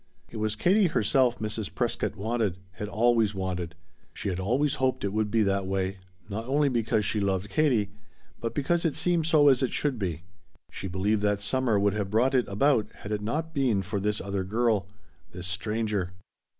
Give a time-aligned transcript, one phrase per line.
[0.31, 1.75] It was Katie herself Mrs.
[1.75, 3.75] Prescott wanted had always wanted.
[4.15, 7.91] She had always hoped it would be that way, not only because she loved Katie,
[8.39, 10.23] but because it seemed so as it should be.
[10.71, 14.19] She believed that summer would have brought it about had it not been for this
[14.19, 14.87] other girl
[15.33, 16.13] this stranger.